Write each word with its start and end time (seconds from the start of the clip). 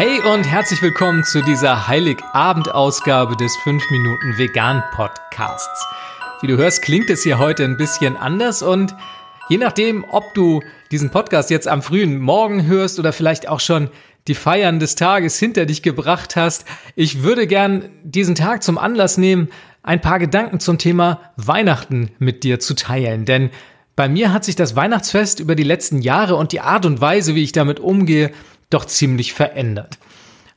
Hey 0.00 0.18
und 0.22 0.44
herzlich 0.44 0.80
willkommen 0.80 1.24
zu 1.24 1.42
dieser 1.42 1.86
Heiligabendausgabe 1.86 3.36
des 3.36 3.54
5 3.56 3.82
Minuten 3.90 4.38
Vegan 4.38 4.82
Podcasts. 4.92 5.86
Wie 6.40 6.46
du 6.46 6.56
hörst, 6.56 6.80
klingt 6.80 7.10
es 7.10 7.22
hier 7.22 7.38
heute 7.38 7.64
ein 7.64 7.76
bisschen 7.76 8.16
anders 8.16 8.62
und 8.62 8.94
je 9.50 9.58
nachdem, 9.58 10.06
ob 10.08 10.24
du 10.32 10.62
diesen 10.90 11.10
Podcast 11.10 11.50
jetzt 11.50 11.68
am 11.68 11.82
frühen 11.82 12.18
Morgen 12.18 12.66
hörst 12.66 12.98
oder 12.98 13.12
vielleicht 13.12 13.46
auch 13.46 13.60
schon 13.60 13.90
die 14.26 14.34
Feiern 14.34 14.78
des 14.78 14.94
Tages 14.94 15.38
hinter 15.38 15.66
dich 15.66 15.82
gebracht 15.82 16.34
hast, 16.34 16.64
ich 16.96 17.22
würde 17.22 17.46
gern 17.46 17.90
diesen 18.02 18.34
Tag 18.34 18.62
zum 18.62 18.78
Anlass 18.78 19.18
nehmen, 19.18 19.50
ein 19.82 20.00
paar 20.00 20.18
Gedanken 20.18 20.60
zum 20.60 20.78
Thema 20.78 21.20
Weihnachten 21.36 22.10
mit 22.18 22.42
dir 22.42 22.58
zu 22.58 22.72
teilen, 22.72 23.26
denn 23.26 23.50
bei 23.96 24.08
mir 24.08 24.32
hat 24.32 24.46
sich 24.46 24.56
das 24.56 24.76
Weihnachtsfest 24.76 25.40
über 25.40 25.54
die 25.54 25.62
letzten 25.62 26.00
Jahre 26.00 26.36
und 26.36 26.52
die 26.52 26.62
Art 26.62 26.86
und 26.86 27.02
Weise, 27.02 27.34
wie 27.34 27.42
ich 27.42 27.52
damit 27.52 27.80
umgehe, 27.80 28.30
doch 28.70 28.84
ziemlich 28.84 29.32
verändert. 29.32 29.98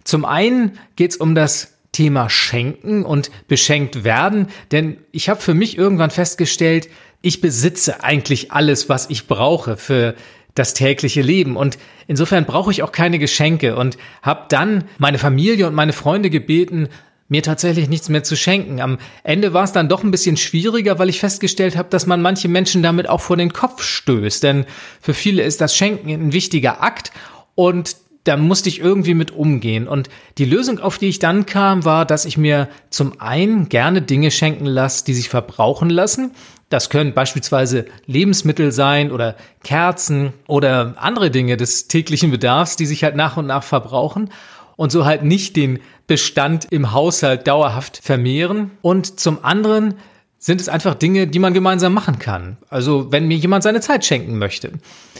Zum 0.04 0.26
einen 0.26 0.80
geht 0.96 1.12
es 1.12 1.18
um 1.18 1.36
das 1.36 1.74
Thema 1.92 2.30
Schenken 2.30 3.04
und 3.04 3.32
beschenkt 3.48 4.04
werden, 4.04 4.48
denn 4.72 4.98
ich 5.12 5.30
habe 5.30 5.42
für 5.42 5.54
mich 5.54 5.78
irgendwann 5.78 6.10
festgestellt, 6.10 6.90
ich 7.22 7.40
besitze 7.40 8.04
eigentlich 8.04 8.52
alles, 8.52 8.90
was 8.90 9.10
ich 9.10 9.28
brauche 9.28 9.78
für 9.78 10.16
das 10.56 10.74
tägliche 10.74 11.22
Leben 11.22 11.56
und 11.56 11.78
insofern 12.08 12.46
brauche 12.46 12.72
ich 12.72 12.84
auch 12.84 12.92
keine 12.92 13.18
Geschenke 13.20 13.76
und 13.76 13.98
habe 14.22 14.46
dann 14.50 14.84
meine 14.98 15.18
Familie 15.18 15.68
und 15.68 15.74
meine 15.74 15.94
Freunde 15.94 16.30
gebeten, 16.30 16.90
mir 17.30 17.42
tatsächlich 17.42 17.90
nichts 17.90 18.10
mehr 18.10 18.24
zu 18.24 18.36
schenken. 18.36 18.82
Am 18.82 19.00
Ende 19.24 19.54
war 19.54 19.64
es 19.64 19.72
dann 19.72 19.90
doch 19.90 20.04
ein 20.04 20.12
bisschen 20.12 20.38
schwieriger, 20.38 21.00
weil 21.00 21.10
ich 21.10 21.20
festgestellt 21.20 21.78
habe, 21.78 21.90
dass 21.90 22.06
man 22.06 22.22
manche 22.22 22.48
Menschen 22.48 22.84
damit 22.84 23.10
auch 23.10 23.22
vor 23.22 23.38
den 23.38 23.54
Kopf 23.54 23.82
stößt. 23.82 24.44
Denn 24.44 24.66
für 25.02 25.14
viele 25.14 25.42
ist 25.42 25.62
das 25.62 25.76
Schenken 25.76 26.10
ein 26.10 26.34
wichtiger 26.34 26.84
Akt 26.84 27.12
und 27.56 27.96
da 28.24 28.38
musste 28.38 28.70
ich 28.70 28.80
irgendwie 28.80 29.14
mit 29.14 29.32
umgehen. 29.32 29.88
Und 29.88 30.10
die 30.38 30.46
Lösung, 30.46 30.80
auf 30.80 30.98
die 30.98 31.10
ich 31.10 31.20
dann 31.20 31.46
kam, 31.46 31.84
war, 31.84 32.06
dass 32.06 32.26
ich 32.26 32.38
mir 32.38 32.70
zum 32.90 33.20
einen 33.20 33.70
gerne 33.70 34.02
Dinge 34.02 34.32
schenken 34.32 34.66
lasse, 34.66 35.06
die 35.06 35.14
sich 35.14 35.30
verbrauchen 35.30 35.90
lassen. 35.90 36.32
Das 36.70 36.90
können 36.90 37.14
beispielsweise 37.14 37.86
Lebensmittel 38.06 38.72
sein 38.72 39.12
oder 39.12 39.36
Kerzen 39.64 40.34
oder 40.48 40.96
andere 40.98 41.30
Dinge 41.30 41.58
des 41.58 41.88
täglichen 41.88 42.32
Bedarfs, 42.32 42.78
die 42.78 42.86
sich 42.86 43.04
halt 43.04 43.16
nach 43.16 43.38
und 43.38 43.46
nach 43.46 43.64
verbrauchen 43.64 44.30
und 44.76 44.92
so 44.92 45.06
halt 45.06 45.24
nicht 45.24 45.56
den 45.56 45.80
Bestand 46.08 46.68
im 46.72 46.92
Haushalt 46.92 47.48
dauerhaft 47.48 48.00
vermehren. 48.02 48.72
Und 48.82 49.20
zum 49.20 49.44
anderen 49.44 49.96
sind 50.44 50.60
es 50.60 50.68
einfach 50.68 50.96
Dinge, 50.96 51.26
die 51.26 51.40
man 51.40 51.54
gemeinsam 51.54 51.94
machen 51.94 52.20
kann. 52.20 52.58
Also 52.68 53.14
wenn 53.14 53.30
mir 53.30 53.38
jemand 53.38 53.64
seine 53.64 53.80
Zeit 53.80 54.04
schenken 54.04 54.38
möchte. 54.38 54.74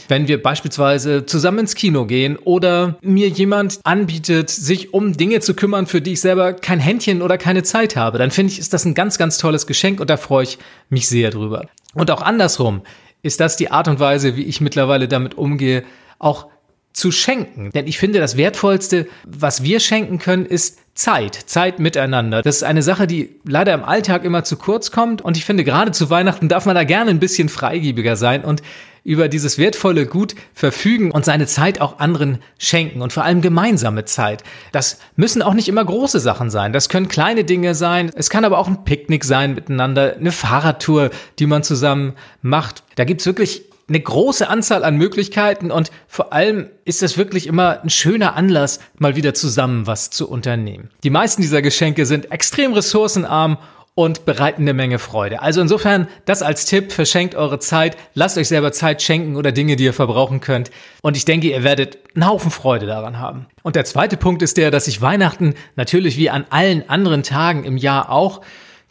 Wenn 0.06 0.28
wir 0.28 0.42
beispielsweise 0.42 1.24
zusammen 1.24 1.60
ins 1.60 1.74
Kino 1.74 2.04
gehen 2.04 2.36
oder 2.36 2.98
mir 3.00 3.30
jemand 3.30 3.80
anbietet, 3.84 4.50
sich 4.50 4.92
um 4.92 5.16
Dinge 5.16 5.40
zu 5.40 5.54
kümmern, 5.54 5.86
für 5.86 6.02
die 6.02 6.12
ich 6.12 6.20
selber 6.20 6.52
kein 6.52 6.78
Händchen 6.78 7.22
oder 7.22 7.38
keine 7.38 7.62
Zeit 7.62 7.96
habe, 7.96 8.18
dann 8.18 8.32
finde 8.32 8.52
ich, 8.52 8.58
ist 8.58 8.74
das 8.74 8.84
ein 8.84 8.92
ganz, 8.92 9.16
ganz 9.16 9.38
tolles 9.38 9.66
Geschenk 9.66 9.98
und 9.98 10.10
da 10.10 10.18
freue 10.18 10.42
ich 10.42 10.58
mich 10.90 11.08
sehr 11.08 11.30
drüber. 11.30 11.68
Und 11.94 12.10
auch 12.10 12.20
andersrum 12.20 12.82
ist 13.22 13.40
das 13.40 13.56
die 13.56 13.70
Art 13.70 13.88
und 13.88 14.00
Weise, 14.00 14.36
wie 14.36 14.44
ich 14.44 14.60
mittlerweile 14.60 15.08
damit 15.08 15.38
umgehe, 15.38 15.84
auch 16.18 16.48
zu 16.92 17.10
schenken. 17.10 17.70
Denn 17.70 17.86
ich 17.86 17.96
finde, 17.96 18.18
das 18.18 18.36
Wertvollste, 18.36 19.06
was 19.24 19.62
wir 19.62 19.80
schenken 19.80 20.18
können, 20.18 20.44
ist 20.44 20.80
Zeit. 20.94 21.34
Zeit 21.34 21.80
miteinander. 21.80 22.42
Das 22.42 22.56
ist 22.56 22.62
eine 22.62 22.82
Sache, 22.82 23.06
die 23.06 23.36
leider 23.44 23.74
im 23.74 23.84
Alltag 23.84 24.24
immer 24.24 24.44
zu 24.44 24.56
kurz 24.56 24.90
kommt. 24.90 25.22
Und 25.22 25.36
ich 25.36 25.44
finde, 25.44 25.64
gerade 25.64 25.90
zu 25.92 26.08
Weihnachten 26.08 26.48
darf 26.48 26.66
man 26.66 26.76
da 26.76 26.84
gerne 26.84 27.10
ein 27.10 27.18
bisschen 27.18 27.48
freigebiger 27.48 28.16
sein 28.16 28.44
und 28.44 28.62
über 29.02 29.28
dieses 29.28 29.58
wertvolle 29.58 30.06
Gut 30.06 30.34
verfügen 30.54 31.10
und 31.10 31.24
seine 31.26 31.46
Zeit 31.46 31.80
auch 31.80 31.98
anderen 31.98 32.38
schenken 32.58 33.02
und 33.02 33.12
vor 33.12 33.24
allem 33.24 33.42
gemeinsame 33.42 34.06
Zeit. 34.06 34.42
Das 34.72 34.98
müssen 35.14 35.42
auch 35.42 35.52
nicht 35.52 35.68
immer 35.68 35.84
große 35.84 36.20
Sachen 36.20 36.48
sein. 36.48 36.72
Das 36.72 36.88
können 36.88 37.08
kleine 37.08 37.44
Dinge 37.44 37.74
sein. 37.74 38.10
Es 38.14 38.30
kann 38.30 38.46
aber 38.46 38.58
auch 38.58 38.66
ein 38.66 38.84
Picknick 38.84 39.24
sein 39.24 39.54
miteinander, 39.54 40.16
eine 40.16 40.32
Fahrradtour, 40.32 41.10
die 41.38 41.46
man 41.46 41.62
zusammen 41.62 42.14
macht. 42.40 42.82
Da 42.94 43.04
gibt's 43.04 43.26
wirklich 43.26 43.64
eine 43.88 44.00
große 44.00 44.48
Anzahl 44.48 44.84
an 44.84 44.96
Möglichkeiten 44.96 45.70
und 45.70 45.90
vor 46.08 46.32
allem 46.32 46.70
ist 46.84 47.02
es 47.02 47.18
wirklich 47.18 47.46
immer 47.46 47.82
ein 47.82 47.90
schöner 47.90 48.34
Anlass, 48.36 48.80
mal 48.98 49.16
wieder 49.16 49.34
zusammen 49.34 49.86
was 49.86 50.10
zu 50.10 50.28
unternehmen. 50.28 50.90
Die 51.02 51.10
meisten 51.10 51.42
dieser 51.42 51.62
Geschenke 51.62 52.06
sind 52.06 52.30
extrem 52.32 52.72
ressourcenarm 52.72 53.58
und 53.94 54.24
bereiten 54.24 54.62
eine 54.62 54.74
Menge 54.74 54.98
Freude. 54.98 55.40
Also 55.40 55.60
insofern, 55.60 56.08
das 56.24 56.42
als 56.42 56.66
Tipp, 56.66 56.92
verschenkt 56.92 57.36
eure 57.36 57.60
Zeit, 57.60 57.96
lasst 58.14 58.36
euch 58.36 58.48
selber 58.48 58.72
Zeit 58.72 59.02
schenken 59.02 59.36
oder 59.36 59.52
Dinge, 59.52 59.76
die 59.76 59.84
ihr 59.84 59.92
verbrauchen 59.92 60.40
könnt. 60.40 60.70
Und 61.02 61.16
ich 61.16 61.24
denke, 61.24 61.48
ihr 61.48 61.62
werdet 61.62 61.98
einen 62.14 62.26
Haufen 62.26 62.50
Freude 62.50 62.86
daran 62.86 63.20
haben. 63.20 63.46
Und 63.62 63.76
der 63.76 63.84
zweite 63.84 64.16
Punkt 64.16 64.42
ist 64.42 64.56
der, 64.56 64.72
dass 64.72 64.88
ich 64.88 65.00
Weihnachten 65.00 65.54
natürlich 65.76 66.16
wie 66.16 66.28
an 66.28 66.44
allen 66.50 66.88
anderen 66.88 67.22
Tagen 67.22 67.64
im 67.64 67.76
Jahr 67.76 68.10
auch 68.10 68.40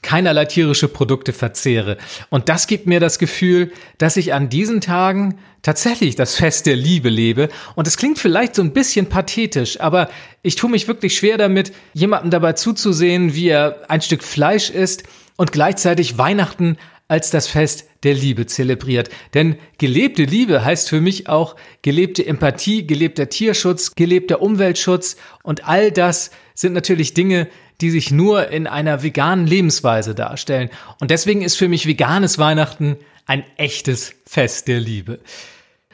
keinerlei 0.04 0.46
tierische 0.46 0.88
Produkte 0.88 1.34
verzehre. 1.34 1.98
Und 2.30 2.50
das 2.50 2.68
gibt 2.68 2.86
mir 2.86 3.00
das 3.00 3.18
Gefühl, 3.18 3.72
dass 3.98 4.18
ich 4.18 4.34
an 4.34 4.50
diesen 4.50 4.82
Tagen 4.82 5.40
tatsächlich 5.64 6.16
das 6.16 6.36
Fest 6.36 6.68
der 6.68 6.76
Liebe 6.76 7.10
lebe. 7.10 7.50
Und 7.74 7.88
es 7.88 7.98
klingt 7.98 8.20
vielleicht 8.20 8.54
so 8.54 8.62
ein 8.62 8.74
bisschen 8.74 9.08
pathetisch, 9.08 9.80
aber 9.80 10.10
ich 10.44 10.56
tue 10.56 10.70
mich 10.70 10.88
wirklich 10.88 11.18
schwer 11.18 11.38
damit, 11.38 11.74
jemandem 11.94 12.30
dabei 12.30 12.54
zuzusehen, 12.54 13.34
wie 13.34 13.48
er 13.48 13.80
ein 13.88 14.02
Stück 14.02 14.24
Fleisch 14.24 14.70
isst 14.70 15.04
und 15.38 15.52
gleichzeitig 15.52 16.18
Weihnachten 16.18 16.78
als 17.14 17.30
das 17.30 17.46
Fest 17.46 17.88
der 18.02 18.16
Liebe 18.16 18.48
zelebriert. 18.48 19.12
Denn 19.36 19.58
gelebte 19.78 20.24
Liebe 20.24 20.66
heißt 20.66 20.90
für 20.90 21.00
mich 21.00 21.30
auch 21.30 21.56
gelebte 21.84 22.26
Empathie, 22.26 22.88
gelebter 22.88 23.30
Tierschutz, 23.30 23.94
gelebter 23.94 24.42
Umweltschutz 24.42 25.16
und 25.44 25.68
all 25.68 25.92
das 25.92 26.32
sind 26.56 26.74
natürlich 26.74 27.14
Dinge, 27.14 27.48
die 27.82 27.92
sich 27.92 28.10
nur 28.10 28.50
in 28.50 28.66
einer 28.66 29.04
veganen 29.04 29.46
Lebensweise 29.46 30.16
darstellen. 30.16 30.72
Und 31.00 31.12
deswegen 31.12 31.44
ist 31.44 31.56
für 31.56 31.68
mich 31.68 31.86
veganes 31.86 32.40
Weihnachten 32.40 32.98
ein 33.28 33.44
echtes 33.58 34.16
Fest 34.26 34.68
der 34.68 34.80
Liebe. 34.80 35.20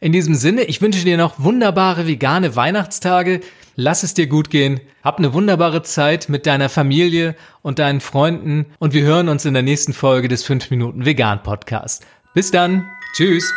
In 0.02 0.12
diesem 0.12 0.36
Sinne, 0.36 0.64
ich 0.64 0.82
wünsche 0.82 1.04
dir 1.04 1.18
noch 1.18 1.40
wunderbare 1.40 2.08
vegane 2.08 2.56
Weihnachtstage. 2.56 3.42
Lass 3.76 4.04
es 4.04 4.14
dir 4.14 4.28
gut 4.28 4.50
gehen. 4.50 4.80
Hab 5.04 5.20
eine 5.20 5.34
wunderbare 5.34 5.84
Zeit 5.84 6.30
mit 6.30 6.46
deiner 6.46 6.70
Familie 6.70 7.36
und 7.62 7.80
deinen 7.80 8.02
Freunden 8.02 8.66
und 8.80 8.94
wir 8.94 9.04
hören 9.04 9.30
uns 9.30 9.46
in 9.46 9.54
der 9.54 9.64
nächsten 9.64 9.94
Folge 9.94 10.28
des 10.28 10.44
5 10.44 10.70
Minuten 10.70 11.06
Vegan 11.06 11.44
Podcast. 11.44 12.06
Bis 12.34 12.52
dann. 12.52 12.86
Tschüss. 13.16 13.52